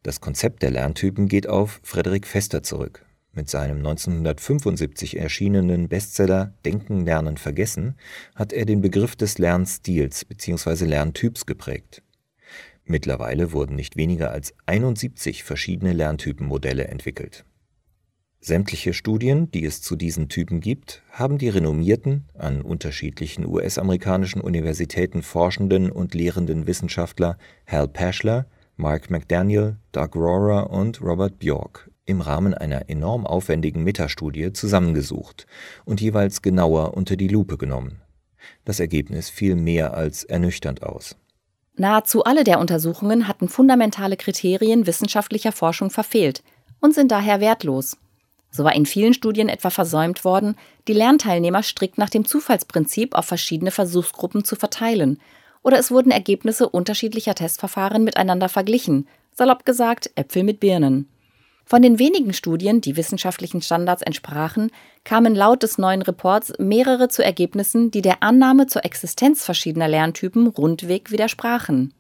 Das 0.05 0.21
Konzept 0.21 0.63
der 0.63 0.71
Lerntypen 0.71 1.29
geht 1.29 1.49
auf 1.49 1.81
Frederik 1.83 2.27
Fester 2.27 2.63
zurück. 2.63 3.07
Mit 3.33 3.49
seinem 3.49 3.79
1975 3.79 5.17
erschienenen 5.19 5.89
Bestseller 5.89 6.53
Denken, 6.67 7.07
Lernen, 7.07 7.39
Vergessen 7.39 7.97
hat 8.35 8.53
er 8.53 8.67
den 8.67 8.83
Begriff 8.83 9.17
des 9.17 9.39
Lernstils 9.39 10.27
bzw. 10.27 10.85
Lerntyps 10.85 11.47
geprägt. 11.47 12.03
Mittlerweile 12.85 13.53
wurden 13.53 13.77
nicht 13.77 13.97
weniger 13.97 14.31
als 14.31 14.53
71 14.67 15.43
verschiedene 15.43 15.95
Lerntypenmodelle 15.95 16.87
entwickelt. 16.89 17.47
Sämtliche 18.41 18.93
Studien, 18.93 19.51
die 19.53 19.65
es 19.65 19.81
zu 19.81 19.97
diesen 19.97 20.29
Typen 20.29 20.61
gibt, 20.61 21.03
haben 21.13 21.39
die 21.39 21.49
renommierten, 21.49 22.29
an 22.35 22.61
unterschiedlichen 22.61 23.47
US-amerikanischen 23.47 24.43
Universitäten 24.43 25.23
forschenden 25.23 25.91
und 25.91 26.13
lehrenden 26.13 26.67
Wissenschaftler 26.67 27.39
Hal 27.67 27.89
Pashler, 27.89 28.45
Mark 28.77 29.11
McDaniel, 29.11 29.77
Doug 29.93 30.17
Rohrer 30.17 30.71
und 30.71 31.01
Robert 31.01 31.39
Bjork 31.39 31.91
im 32.07 32.21
Rahmen 32.21 32.55
einer 32.55 32.91
enorm 32.91 33.27
aufwendigen 33.27 33.83
Metastudie 33.83 34.53
zusammengesucht 34.53 35.47
und 35.85 36.01
jeweils 36.01 36.43
genauer 36.43 36.95
unter 36.95 37.17
die 37.17 37.29
Lupe 37.29 37.57
genommen. 37.57 38.03
Das 38.65 38.81
Ergebnis 38.81 39.31
fiel 39.31 39.55
mehr 39.55 39.95
als 39.95 40.25
ernüchternd 40.25 40.83
aus. 40.83 41.17
Nahezu 41.77 42.25
alle 42.25 42.45
der 42.45 42.61
Untersuchungen 42.61 43.27
hatten 43.27 43.49
fundamentale 43.49 44.17
Kriterien 44.17 44.87
wissenschaftlicher 44.87 45.53
Forschung 45.53 45.91
verfehlt 45.91 46.43
und 46.81 46.95
sind 46.95 47.11
daher 47.11 47.41
wertlos. 47.41 47.97
So 48.51 48.63
war 48.63 48.75
in 48.75 48.87
vielen 48.87 49.15
Studien 49.15 49.49
etwa 49.49 49.71
versäumt 49.71 50.25
worden, 50.25 50.57
die 50.87 50.93
Lernteilnehmer 50.93 51.63
strikt 51.63 51.99
nach 51.99 52.11
dem 52.11 52.25
Zufallsprinzip 52.25 53.15
auf 53.15 53.25
verschiedene 53.25 53.73
Versuchsgruppen 53.73 54.45
zu 54.45 54.55
verteilen, 54.55 55.19
oder 55.65 55.79
es 55.79 55.91
wurden 55.91 56.13
Ergebnisse 56.13 56.69
unterschiedlicher 56.69 57.35
Testverfahren 57.35 58.05
miteinander 58.05 58.49
verglichen, 58.49 59.09
salopp 59.33 59.65
gesagt 59.65 60.11
Äpfel 60.15 60.45
mit 60.45 60.61
Birnen. 60.61 61.09
Von 61.67 61.81
den 61.81 61.99
wenigen 61.99 62.35
Studien, 62.35 62.83
die 62.83 62.97
wissenschaftlichen 62.97 63.63
Standards 63.63 64.03
entsprachen, 64.03 64.71
kamen 65.03 65.35
laut 65.35 65.63
des 65.63 65.79
neuen 65.79 66.03
Reports 66.03 66.53
mehrere 66.59 67.09
zu 67.09 67.25
Ergebnissen, 67.25 67.91
die 67.91 68.03
der 68.03 68.23
Annahme 68.23 68.67
zur 68.67 68.85
Existenz 68.85 69.43
verschiedener 69.43 69.89
Lerntypen 69.89 70.47
rundweg 70.47 71.11
widersprachen. 71.11 71.95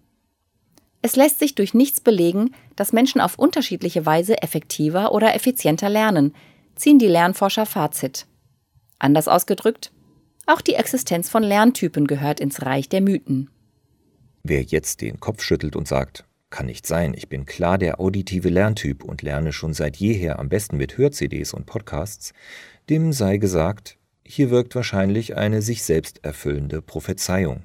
Es 1.00 1.16
lässt 1.16 1.38
sich 1.38 1.54
durch 1.54 1.72
nichts 1.72 2.00
belegen, 2.00 2.54
dass 2.76 2.92
Menschen 2.92 3.22
auf 3.22 3.38
unterschiedliche 3.38 4.04
Weise 4.04 4.42
effektiver 4.42 5.12
oder 5.12 5.34
effizienter 5.34 5.88
lernen, 5.88 6.34
ziehen 6.76 6.98
die 6.98 7.08
Lernforscher 7.08 7.66
Fazit. 7.66 8.26
Anders 8.98 9.28
ausgedrückt, 9.28 9.90
auch 10.46 10.60
die 10.60 10.74
Existenz 10.74 11.30
von 11.30 11.42
Lerntypen 11.42 12.06
gehört 12.06 12.40
ins 12.40 12.62
Reich 12.62 12.90
der 12.90 13.00
Mythen. 13.00 13.50
Wer 14.46 14.62
jetzt 14.62 15.00
den 15.00 15.20
Kopf 15.20 15.42
schüttelt 15.42 15.74
und 15.74 15.88
sagt, 15.88 16.26
kann 16.50 16.66
nicht 16.66 16.86
sein, 16.86 17.14
ich 17.16 17.30
bin 17.30 17.46
klar 17.46 17.78
der 17.78 17.98
auditive 17.98 18.50
Lerntyp 18.50 19.02
und 19.02 19.22
lerne 19.22 19.54
schon 19.54 19.72
seit 19.72 19.96
jeher 19.96 20.38
am 20.38 20.50
besten 20.50 20.76
mit 20.76 20.98
Hör-CDs 20.98 21.54
und 21.54 21.64
Podcasts, 21.64 22.34
dem 22.90 23.14
sei 23.14 23.38
gesagt, 23.38 23.96
hier 24.22 24.50
wirkt 24.50 24.74
wahrscheinlich 24.74 25.34
eine 25.34 25.62
sich 25.62 25.82
selbst 25.82 26.22
erfüllende 26.22 26.82
Prophezeiung. 26.82 27.62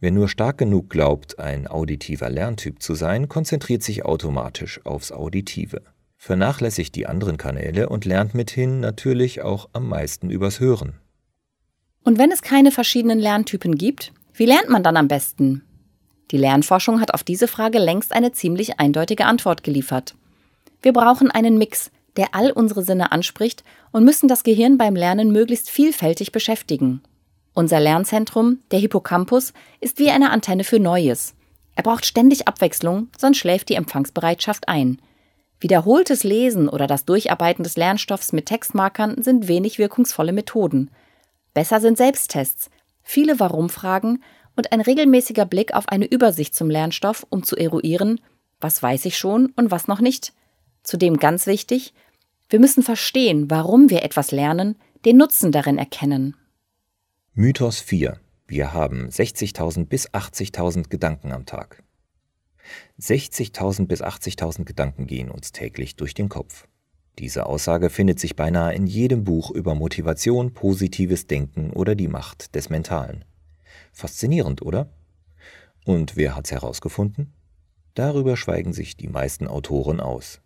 Wer 0.00 0.10
nur 0.10 0.30
stark 0.30 0.56
genug 0.56 0.88
glaubt, 0.88 1.38
ein 1.38 1.66
auditiver 1.66 2.30
Lerntyp 2.30 2.80
zu 2.80 2.94
sein, 2.94 3.28
konzentriert 3.28 3.82
sich 3.82 4.06
automatisch 4.06 4.80
aufs 4.86 5.12
Auditive, 5.12 5.82
vernachlässigt 6.16 6.94
die 6.94 7.06
anderen 7.06 7.36
Kanäle 7.36 7.90
und 7.90 8.06
lernt 8.06 8.34
mithin 8.34 8.80
natürlich 8.80 9.42
auch 9.42 9.68
am 9.74 9.90
meisten 9.90 10.30
übers 10.30 10.58
Hören. 10.58 10.94
Und 12.02 12.16
wenn 12.16 12.32
es 12.32 12.40
keine 12.40 12.70
verschiedenen 12.70 13.18
Lerntypen 13.18 13.76
gibt, 13.76 14.14
wie 14.32 14.46
lernt 14.46 14.70
man 14.70 14.82
dann 14.82 14.96
am 14.96 15.08
besten? 15.08 15.67
Die 16.30 16.36
Lernforschung 16.36 17.00
hat 17.00 17.14
auf 17.14 17.24
diese 17.24 17.48
Frage 17.48 17.78
längst 17.78 18.12
eine 18.12 18.32
ziemlich 18.32 18.78
eindeutige 18.78 19.24
Antwort 19.24 19.62
geliefert. 19.62 20.14
Wir 20.82 20.92
brauchen 20.92 21.30
einen 21.30 21.58
Mix, 21.58 21.90
der 22.16 22.34
all 22.34 22.50
unsere 22.50 22.82
Sinne 22.82 23.12
anspricht 23.12 23.64
und 23.92 24.04
müssen 24.04 24.28
das 24.28 24.42
Gehirn 24.42 24.76
beim 24.76 24.94
Lernen 24.94 25.32
möglichst 25.32 25.70
vielfältig 25.70 26.32
beschäftigen. 26.32 27.02
Unser 27.54 27.80
Lernzentrum, 27.80 28.58
der 28.70 28.78
Hippocampus, 28.78 29.52
ist 29.80 29.98
wie 29.98 30.10
eine 30.10 30.30
Antenne 30.30 30.64
für 30.64 30.78
Neues. 30.78 31.34
Er 31.74 31.82
braucht 31.82 32.06
ständig 32.06 32.46
Abwechslung, 32.46 33.08
sonst 33.16 33.38
schläft 33.38 33.68
die 33.68 33.74
Empfangsbereitschaft 33.74 34.68
ein. 34.68 35.00
Wiederholtes 35.60 36.22
Lesen 36.22 36.68
oder 36.68 36.86
das 36.86 37.04
Durcharbeiten 37.04 37.64
des 37.64 37.76
Lernstoffs 37.76 38.32
mit 38.32 38.46
Textmarkern 38.46 39.22
sind 39.22 39.48
wenig 39.48 39.78
wirkungsvolle 39.78 40.32
Methoden. 40.32 40.90
Besser 41.54 41.80
sind 41.80 41.98
Selbsttests, 41.98 42.70
viele 43.02 43.40
Warum-Fragen 43.40 44.22
und 44.58 44.72
ein 44.72 44.80
regelmäßiger 44.80 45.46
Blick 45.46 45.72
auf 45.72 45.88
eine 45.88 46.04
Übersicht 46.04 46.52
zum 46.54 46.68
Lernstoff, 46.68 47.24
um 47.30 47.44
zu 47.44 47.56
eruieren, 47.56 48.20
was 48.60 48.82
weiß 48.82 49.04
ich 49.04 49.16
schon 49.16 49.52
und 49.56 49.70
was 49.70 49.86
noch 49.86 50.00
nicht. 50.00 50.32
Zudem 50.82 51.18
ganz 51.18 51.46
wichtig, 51.46 51.94
wir 52.50 52.58
müssen 52.58 52.82
verstehen, 52.82 53.50
warum 53.50 53.88
wir 53.88 54.02
etwas 54.02 54.32
lernen, 54.32 54.76
den 55.04 55.16
Nutzen 55.16 55.52
darin 55.52 55.78
erkennen. 55.78 56.34
Mythos 57.34 57.80
4. 57.80 58.18
Wir 58.48 58.72
haben 58.72 59.08
60.000 59.08 59.86
bis 59.86 60.10
80.000 60.10 60.88
Gedanken 60.88 61.30
am 61.30 61.46
Tag. 61.46 61.84
60.000 63.00 63.86
bis 63.86 64.02
80.000 64.02 64.64
Gedanken 64.64 65.06
gehen 65.06 65.30
uns 65.30 65.52
täglich 65.52 65.94
durch 65.94 66.14
den 66.14 66.28
Kopf. 66.28 66.66
Diese 67.20 67.46
Aussage 67.46 67.90
findet 67.90 68.18
sich 68.18 68.34
beinahe 68.34 68.74
in 68.74 68.86
jedem 68.86 69.22
Buch 69.22 69.52
über 69.52 69.76
Motivation, 69.76 70.52
positives 70.52 71.28
Denken 71.28 71.70
oder 71.70 71.94
die 71.94 72.08
Macht 72.08 72.56
des 72.56 72.70
Mentalen. 72.70 73.24
Faszinierend, 73.98 74.62
oder? 74.62 74.88
Und 75.84 76.16
wer 76.16 76.36
hat's 76.36 76.52
herausgefunden? 76.52 77.32
Darüber 77.94 78.36
schweigen 78.36 78.72
sich 78.72 78.96
die 78.96 79.08
meisten 79.08 79.48
Autoren 79.48 79.98
aus. 79.98 80.40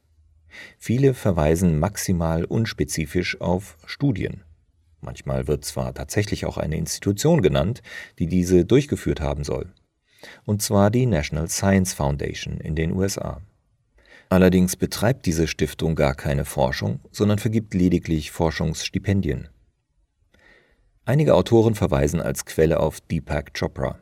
Viele 0.78 1.12
verweisen 1.12 1.78
maximal 1.78 2.46
unspezifisch 2.46 3.38
auf 3.42 3.76
Studien. 3.84 4.42
Manchmal 5.02 5.48
wird 5.48 5.66
zwar 5.66 5.92
tatsächlich 5.92 6.46
auch 6.46 6.56
eine 6.56 6.78
Institution 6.78 7.42
genannt, 7.42 7.82
die 8.18 8.26
diese 8.26 8.64
durchgeführt 8.64 9.20
haben 9.20 9.44
soll. 9.44 9.70
Und 10.46 10.62
zwar 10.62 10.90
die 10.90 11.04
National 11.04 11.50
Science 11.50 11.92
Foundation 11.92 12.58
in 12.58 12.74
den 12.74 12.92
USA. 12.92 13.42
Allerdings 14.30 14.76
betreibt 14.76 15.26
diese 15.26 15.46
Stiftung 15.46 15.94
gar 15.94 16.14
keine 16.14 16.46
Forschung, 16.46 17.00
sondern 17.10 17.38
vergibt 17.38 17.74
lediglich 17.74 18.30
Forschungsstipendien. 18.30 19.48
Einige 21.04 21.34
Autoren 21.34 21.74
verweisen 21.74 22.20
als 22.20 22.44
Quelle 22.44 22.78
auf 22.78 23.00
Deepak 23.00 23.54
Chopra. 23.58 23.98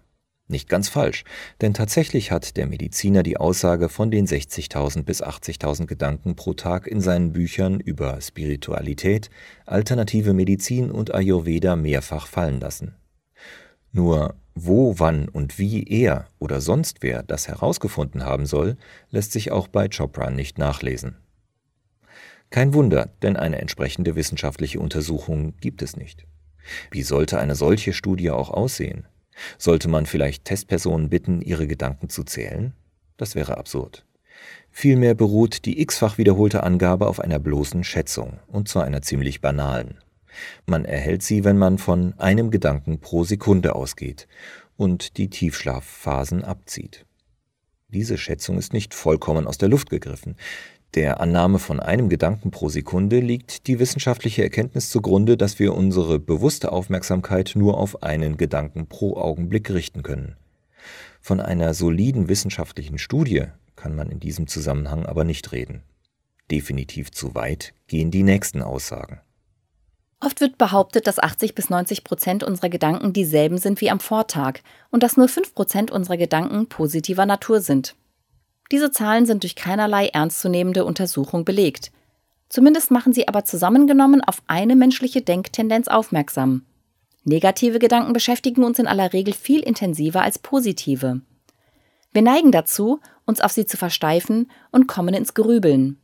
Nicht 0.49 0.69
ganz 0.69 0.91
falsch, 0.91 1.25
denn 1.63 1.73
tatsächlich 1.73 2.31
hat 2.31 2.59
der 2.59 2.67
Mediziner 2.67 3.23
die 3.23 3.39
Aussage 3.39 3.89
von 3.89 4.11
den 4.11 4.27
60.000 4.27 5.05
bis 5.05 5.23
80.000 5.23 5.87
Gedanken 5.87 6.37
pro 6.37 6.53
Tag 6.53 6.87
in 6.87 7.01
seinen 7.01 7.33
Büchern 7.33 7.81
über 7.81 8.21
Spiritualität, 8.21 9.31
alternative 9.65 10.35
Medizin 10.35 10.91
und 10.91 11.15
Ayurveda 11.15 11.75
mehrfach 11.75 12.27
fallen 12.27 12.61
lassen. 12.61 12.95
Nur 13.93 14.35
wo, 14.55 14.99
wann 14.99 15.27
und 15.29 15.59
wie 15.59 15.85
er 15.85 16.27
oder 16.39 16.61
sonst 16.61 16.99
wer 17.01 17.23
das 17.23 17.49
herausgefunden 17.49 18.27
haben 18.27 18.45
soll, 18.45 18.77
lässt 19.09 19.33
sich 19.33 19.53
auch 19.53 19.69
bei 19.69 19.89
Chopra 19.89 20.29
nicht 20.29 20.59
nachlesen. 20.59 21.17
Kein 22.51 22.75
Wunder, 22.75 23.09
denn 23.23 23.37
eine 23.37 23.59
entsprechende 23.59 24.17
wissenschaftliche 24.17 24.81
Untersuchung 24.81 25.57
gibt 25.61 25.81
es 25.81 25.97
nicht. 25.97 26.27
Wie 26.91 27.03
sollte 27.03 27.39
eine 27.39 27.55
solche 27.55 27.93
Studie 27.93 28.31
auch 28.31 28.51
aussehen? 28.51 29.07
Sollte 29.59 29.89
man 29.89 30.07
vielleicht 30.07 30.45
Testpersonen 30.45 31.09
bitten, 31.09 31.41
ihre 31.41 31.67
Gedanken 31.67 32.09
zu 32.09 32.25
zählen? 32.25 32.75
Das 33.17 33.35
wäre 33.35 33.59
absurd. 33.59 34.05
Vielmehr 34.71 35.15
beruht 35.15 35.65
die 35.65 35.81
x-fach 35.81 36.19
wiederholte 36.19 36.63
Angabe 36.63 37.07
auf 37.07 37.21
einer 37.21 37.39
bloßen 37.39 37.85
Schätzung, 37.85 38.39
und 38.47 38.69
zwar 38.69 38.85
einer 38.85 39.03
ziemlich 39.03 39.41
banalen. 39.41 39.99
Man 40.67 40.85
erhält 40.85 41.23
sie, 41.23 41.45
wenn 41.45 41.59
man 41.59 41.79
von 41.79 42.15
einem 42.19 42.51
Gedanken 42.51 43.01
pro 43.01 43.25
Sekunde 43.25 43.75
ausgeht 43.75 44.29
und 44.77 45.17
die 45.17 45.29
Tiefschlafphasen 45.29 46.45
abzieht. 46.45 47.05
Diese 47.89 48.17
Schätzung 48.17 48.57
ist 48.57 48.73
nicht 48.73 48.95
vollkommen 48.95 49.47
aus 49.49 49.59
der 49.59 49.69
Luft 49.69 49.91
gegriffen. 49.91 50.37
Der 50.95 51.21
Annahme 51.21 51.61
von 51.61 51.79
einem 51.79 52.09
Gedanken 52.09 52.51
pro 52.51 52.69
Sekunde 52.69 53.21
liegt 53.21 53.69
die 53.69 53.79
wissenschaftliche 53.79 54.43
Erkenntnis 54.43 54.91
zugrunde, 54.91 55.37
dass 55.37 55.61
wir 55.61 55.75
unsere 55.75 56.19
bewusste 56.19 56.73
Aufmerksamkeit 56.73 57.53
nur 57.55 57.79
auf 57.79 58.03
einen 58.03 58.37
Gedanken 58.37 58.89
pro 58.89 59.17
Augenblick 59.17 59.71
richten 59.71 60.03
können. 60.03 60.37
Von 61.21 61.39
einer 61.39 61.75
soliden 61.75 62.29
wissenschaftlichen 62.29 62.99
Studie 62.99 63.45
kann 63.77 63.95
man 63.95 64.11
in 64.11 64.19
diesem 64.19 64.49
Zusammenhang 64.49 65.07
aber 65.07 65.23
nicht 65.23 65.53
reden. 65.53 65.83
Definitiv 66.51 67.13
zu 67.13 67.37
weit 67.37 67.73
gehen 67.87 68.11
die 68.11 68.25
nächsten 68.25 68.61
Aussagen. 68.61 69.21
Oft 70.19 70.41
wird 70.41 70.59
behauptet, 70.59 71.07
dass 71.07 71.19
80 71.19 71.55
bis 71.55 71.71
90 71.71 72.05
Prozent 72.05 72.43
unserer 72.43 72.69
Gedanken 72.69 73.13
dieselben 73.13 73.59
sind 73.59 73.81
wie 73.81 73.91
am 73.91 74.01
Vortag 74.01 74.59
und 74.91 75.03
dass 75.03 75.17
nur 75.17 75.29
5 75.29 75.55
Prozent 75.55 75.91
unserer 75.91 76.17
Gedanken 76.17 76.67
positiver 76.69 77.27
Natur 77.27 77.61
sind. 77.61 77.95
Diese 78.73 78.91
Zahlen 78.91 79.27
sind 79.27 79.43
durch 79.43 79.57
keinerlei 79.57 80.09
ernstzunehmende 80.09 80.85
Untersuchung 80.85 81.45
belegt. 81.45 81.91
Zumindest 82.49 82.91
machen 82.91 83.13
sie 83.13 83.29
aber 83.29 83.45
zusammengenommen 83.45 84.23
auf 84.23 84.43
eine 84.47 84.77
menschliche 84.77 85.23
Denktendenz 85.23 85.89
aufmerksam. 85.89 86.65
Negative 87.25 87.79
Gedanken 87.79 88.13
beschäftigen 88.13 88.65
uns 88.65 88.79
in 88.79 88.87
aller 88.87 89.13
Regel 89.13 89.35
viel 89.35 89.61
intensiver 89.61 90.23
als 90.23 90.39
positive. 90.39 91.21
Wir 92.13 92.23
neigen 92.23 92.51
dazu, 92.51 93.01
uns 93.25 93.41
auf 93.41 93.53
sie 93.53 93.67
zu 93.67 93.77
versteifen 93.77 94.51
und 94.73 94.89
kommen 94.89 95.15
ins 95.15 95.35
Grübeln. 95.35 96.01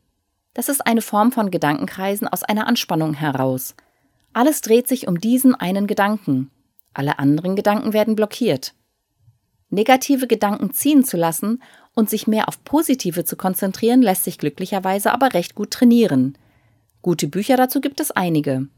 Das 0.55 0.69
ist 0.69 0.87
eine 0.87 1.03
Form 1.03 1.33
von 1.33 1.51
Gedankenkreisen 1.51 2.29
aus 2.29 2.43
einer 2.43 2.67
Anspannung 2.67 3.15
heraus. 3.15 3.75
Alles 4.33 4.61
dreht 4.61 4.87
sich 4.87 5.09
um 5.09 5.19
diesen 5.19 5.55
einen 5.55 5.87
Gedanken. 5.87 6.51
Alle 6.95 7.19
anderen 7.19 7.57
Gedanken 7.57 7.93
werden 7.93 8.15
blockiert. 8.15 8.75
Negative 9.69 10.27
Gedanken 10.27 10.73
ziehen 10.73 11.05
zu 11.05 11.17
lassen 11.17 11.63
und 11.97 12.09
sich 12.09 12.29
mehr 12.29 12.47
auf 12.47 12.63
positive 12.63 13.25
zu 13.25 13.37
konzentrieren, 13.37 14.03
lässt 14.03 14.23
sich 14.23 14.39
glücklicherweise 14.39 15.13
aber 15.13 15.35
recht 15.35 15.57
gut 15.57 15.73
trainieren. 15.73 16.39
Gute 17.03 17.27
Bücher 17.27 17.57
dazu 17.57 17.81
gibt 17.81 17.99
es 17.99 18.13
einige. 18.13 18.69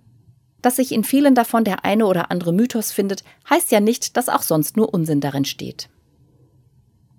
Dass 0.63 0.77
sich 0.77 0.93
in 0.93 1.05
vielen 1.05 1.35
davon 1.35 1.65
der 1.65 1.85
eine 1.85 2.07
oder 2.07 2.31
andere 2.31 2.53
Mythos 2.53 2.93
findet, 2.93 3.25
heißt 3.51 3.71
ja 3.71 3.81
nicht, 3.81 4.17
dass 4.17 4.29
auch 4.29 4.43
sonst 4.43 4.77
nur 4.77 4.95
Unsinn 4.95 5.21
darin 5.21 5.45
steht. 5.45 5.91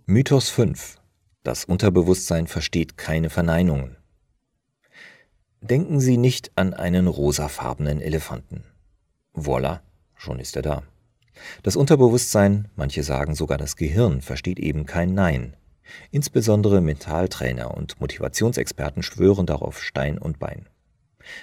Mythos 0.06 0.50
5. 0.50 0.98
Das 1.44 1.66
Unterbewusstsein 1.66 2.48
versteht 2.48 2.98
keine 2.98 3.30
Verneinungen. 3.30 3.98
Denken 5.62 6.00
Sie 6.00 6.18
nicht 6.18 6.52
an 6.56 6.74
einen 6.74 7.08
rosafarbenen 7.08 8.02
Elefanten. 8.02 8.64
Voila, 9.34 9.82
schon 10.16 10.40
ist 10.40 10.56
er 10.56 10.62
da. 10.62 10.84
Das 11.64 11.76
Unterbewusstsein, 11.76 12.70
manche 12.76 13.04
sagen 13.04 13.36
sogar 13.36 13.58
das 13.58 13.76
Gehirn, 13.76 14.22
versteht 14.22 14.60
eben 14.60 14.86
kein 14.86 15.14
Nein. 15.14 15.56
Insbesondere 16.12 16.82
Mentaltrainer 16.82 17.76
und 17.76 18.00
Motivationsexperten 18.00 19.04
schwören 19.04 19.46
darauf 19.46 19.82
Stein 19.82 20.18
und 20.18 20.40
Bein. 20.40 20.68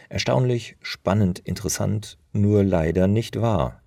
Erstaunlich, 0.09 0.77
spannend, 0.81 1.39
interessant, 1.39 2.19
nur 2.33 2.65
leider 2.65 3.07
nicht 3.07 3.41
wahr. 3.41 3.83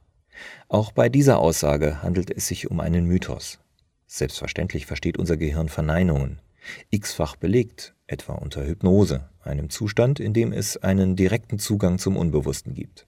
Auch 0.68 0.92
bei 0.92 1.10
dieser 1.10 1.39
Aussage 1.39 2.01
handelt 2.01 2.32
es 2.32 2.48
sich 2.48 2.70
um 2.72 2.80
einen 2.80 3.06
Mythos. 3.06 3.60
Selbstverständlich 4.08 4.86
versteht 4.86 5.18
unser 5.18 5.38
Gehirn 5.38 5.70
Verneinungen. 5.70 6.42
X-fach 6.89 7.36
belegt, 7.36 7.96
etwa 8.08 8.34
unter 8.34 8.66
Hypnose, 8.66 9.30
einem 9.42 9.70
Zustand, 9.70 10.20
in 10.20 10.34
dem 10.34 10.51
es 10.51 10.78
einen 10.78 11.16
direkten 11.16 11.60
Zugang 11.60 12.00
zum 12.00 12.18
Unbewussten 12.18 12.74
gibt. 12.74 13.08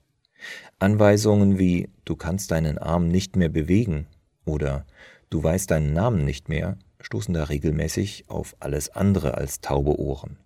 Anweisungen 0.78 1.58
wie 1.58 1.88
du 2.04 2.16
kannst 2.16 2.50
deinen 2.50 2.78
Arm 2.78 3.08
nicht 3.08 3.36
mehr 3.36 3.48
bewegen 3.48 4.06
oder 4.44 4.84
du 5.30 5.42
weißt 5.42 5.70
deinen 5.70 5.92
Namen 5.92 6.24
nicht 6.24 6.48
mehr 6.48 6.78
stoßen 7.02 7.34
da 7.34 7.44
regelmäßig 7.44 8.24
auf 8.28 8.56
alles 8.60 8.90
andere 8.90 9.34
als 9.34 9.60
taube 9.60 9.98
Ohren. 9.98 10.38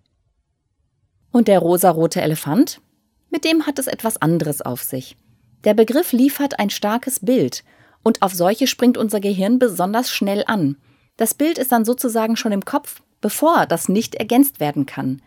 Und 1.31 1.47
der 1.47 1.59
rosarote 1.59 2.21
Elefant? 2.21 2.81
Mit 3.29 3.45
dem 3.45 3.65
hat 3.65 3.79
es 3.79 3.87
etwas 3.87 4.21
anderes 4.21 4.61
auf 4.61 4.81
sich. 4.81 5.17
Der 5.63 5.73
Begriff 5.73 6.11
liefert 6.11 6.59
ein 6.59 6.69
starkes 6.69 7.19
Bild, 7.19 7.63
und 8.03 8.21
auf 8.21 8.33
solche 8.33 8.67
springt 8.67 8.97
unser 8.97 9.19
Gehirn 9.19 9.59
besonders 9.59 10.09
schnell 10.09 10.43
an. 10.47 10.77
Das 11.17 11.33
Bild 11.33 11.57
ist 11.57 11.71
dann 11.71 11.83
sozusagen 11.83 12.37
schon 12.37 12.51
im 12.51 12.63
Kopf, 12.63 13.01
bevor 13.21 13.65
das 13.65 13.89
Nicht 13.89 14.15
ergänzt 14.15 14.59
werden 14.59 14.85
kann. 14.85 15.21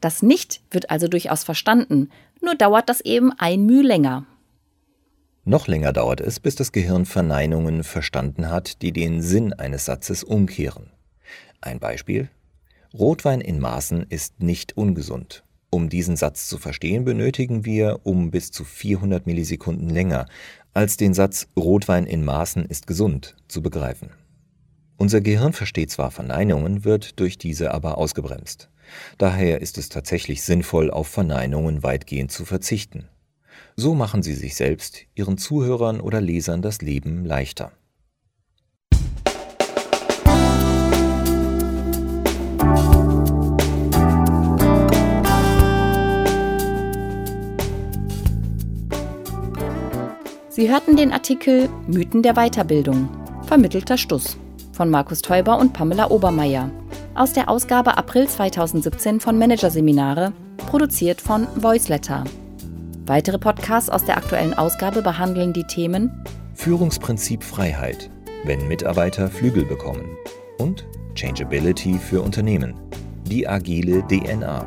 Das 0.00 0.22
Nicht 0.22 0.60
wird 0.70 0.90
also 0.90 1.08
durchaus 1.08 1.44
verstanden, 1.44 2.10
nur 2.40 2.54
dauert 2.54 2.88
das 2.88 3.00
eben 3.00 3.32
ein 3.38 3.64
Mühe 3.64 3.82
länger. 3.82 4.26
Noch 5.48 5.66
länger 5.66 5.94
dauert 5.94 6.20
es, 6.20 6.40
bis 6.40 6.56
das 6.56 6.72
Gehirn 6.72 7.06
Verneinungen 7.06 7.82
verstanden 7.82 8.50
hat, 8.50 8.82
die 8.82 8.92
den 8.92 9.22
Sinn 9.22 9.54
eines 9.54 9.86
Satzes 9.86 10.22
umkehren. 10.22 10.90
Ein 11.62 11.78
Beispiel. 11.78 12.28
Rotwein 12.92 13.40
in 13.40 13.58
Maßen 13.58 14.04
ist 14.10 14.42
nicht 14.42 14.76
ungesund. 14.76 15.44
Um 15.70 15.88
diesen 15.88 16.16
Satz 16.16 16.48
zu 16.48 16.58
verstehen, 16.58 17.06
benötigen 17.06 17.64
wir 17.64 18.00
um 18.02 18.30
bis 18.30 18.50
zu 18.50 18.62
400 18.62 19.26
Millisekunden 19.26 19.88
länger, 19.88 20.26
als 20.74 20.98
den 20.98 21.14
Satz 21.14 21.48
Rotwein 21.58 22.04
in 22.04 22.26
Maßen 22.26 22.66
ist 22.66 22.86
gesund 22.86 23.34
zu 23.48 23.62
begreifen. 23.62 24.10
Unser 24.98 25.22
Gehirn 25.22 25.54
versteht 25.54 25.90
zwar 25.90 26.10
Verneinungen, 26.10 26.84
wird 26.84 27.18
durch 27.20 27.38
diese 27.38 27.72
aber 27.72 27.96
ausgebremst. 27.96 28.68
Daher 29.16 29.62
ist 29.62 29.78
es 29.78 29.88
tatsächlich 29.88 30.42
sinnvoll, 30.42 30.90
auf 30.90 31.08
Verneinungen 31.08 31.82
weitgehend 31.82 32.32
zu 32.32 32.44
verzichten. 32.44 33.08
So 33.80 33.94
machen 33.94 34.24
sie 34.24 34.34
sich 34.34 34.56
selbst, 34.56 35.02
ihren 35.14 35.38
Zuhörern 35.38 36.00
oder 36.00 36.20
Lesern 36.20 36.62
das 36.62 36.82
Leben 36.82 37.24
leichter. 37.24 37.70
Sie 50.48 50.68
hörten 50.68 50.96
den 50.96 51.12
Artikel 51.12 51.68
Mythen 51.86 52.24
der 52.24 52.34
Weiterbildung, 52.34 53.08
vermittelter 53.46 53.96
Stuss 53.96 54.36
von 54.72 54.90
Markus 54.90 55.22
Teuber 55.22 55.56
und 55.56 55.72
Pamela 55.72 56.10
Obermeier 56.10 56.68
aus 57.14 57.32
der 57.32 57.48
Ausgabe 57.48 57.96
April 57.96 58.26
2017 58.26 59.20
von 59.20 59.38
Managerseminare, 59.38 60.32
produziert 60.66 61.20
von 61.20 61.46
Voiceletter. 61.54 62.24
Weitere 63.08 63.38
Podcasts 63.38 63.88
aus 63.88 64.04
der 64.04 64.18
aktuellen 64.18 64.52
Ausgabe 64.52 65.00
behandeln 65.00 65.54
die 65.54 65.64
Themen 65.64 66.10
Führungsprinzip 66.52 67.42
Freiheit, 67.42 68.10
wenn 68.44 68.68
Mitarbeiter 68.68 69.30
Flügel 69.30 69.64
bekommen 69.64 70.14
und 70.58 70.86
Changeability 71.14 71.94
für 71.94 72.20
Unternehmen, 72.20 72.74
die 73.24 73.48
agile 73.48 74.06
DNA. 74.08 74.66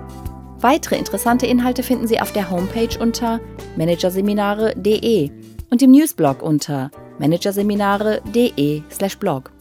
Weitere 0.59 0.95
interessante 0.95 1.45
Inhalte 1.45 1.83
finden 1.83 2.07
Sie 2.07 2.19
auf 2.19 2.31
der 2.31 2.49
Homepage 2.49 2.97
unter 2.99 3.39
managerseminare.de 3.77 5.29
und 5.69 5.83
im 5.83 5.91
Newsblog 5.91 6.41
unter 6.41 6.89
managerseminare.de/blog. 7.19 9.51